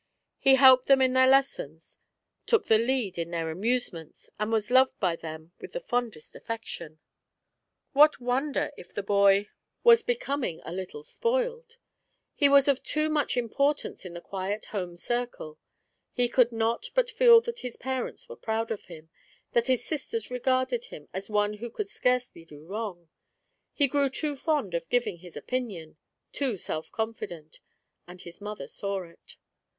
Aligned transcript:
He 0.39 0.55
helped 0.55 0.87
them 0.87 0.99
in 0.99 1.13
their 1.13 1.27
lessons, 1.27 1.99
took 2.47 2.65
the 2.65 2.79
lead 2.79 3.19
in 3.19 3.29
their 3.29 3.51
amusements, 3.51 4.31
and 4.39 4.51
was 4.51 4.71
loved 4.71 4.99
by 4.99 5.15
them 5.15 5.51
with 5.61 5.73
the 5.73 5.79
fondest 5.79 6.35
affection. 6.35 6.97
What 7.93 8.19
wonder 8.19 8.71
if 8.75 8.95
the 8.95 9.03
boy 9.03 9.33
2 9.33 9.37
18 9.37 9.43
THE 9.43 9.43
ARRIVAL. 9.43 9.55
was 9.83 10.01
becoming 10.01 10.61
a 10.65 10.73
little 10.73 11.03
spoiled; 11.03 11.77
he 12.33 12.49
was 12.49 12.67
of 12.67 12.81
too 12.81 13.11
much 13.11 13.37
im 13.37 13.47
portance 13.47 14.03
in 14.03 14.13
the 14.15 14.21
quiet 14.21 14.65
home 14.73 14.97
circle; 14.97 15.59
he 16.11 16.27
could 16.27 16.51
not 16.51 16.89
but 16.95 17.11
feel 17.11 17.39
that 17.41 17.59
his 17.59 17.77
parents 17.77 18.27
were 18.27 18.35
proud 18.35 18.71
of 18.71 18.85
him— 18.85 19.11
that 19.53 19.67
his 19.67 19.85
sisters 19.85 20.31
regarded 20.31 20.85
him 20.85 21.09
as 21.13 21.29
one 21.29 21.53
who 21.57 21.69
could 21.69 21.87
scarcely 21.89 22.43
do 22.43 22.65
wrong; 22.65 23.09
he 23.71 23.87
grew 23.87 24.09
too 24.09 24.35
fond 24.35 24.73
of 24.73 24.89
giving 24.89 25.17
his 25.17 25.37
opinion— 25.37 25.97
too 26.31 26.57
self 26.57 26.91
confident, 26.91 27.59
and 28.07 28.23
his 28.23 28.41
mother 28.41 28.67
saw 28.67 29.03
it. 29.03 29.35